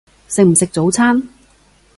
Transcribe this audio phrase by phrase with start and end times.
[0.27, 1.21] 食唔食早餐？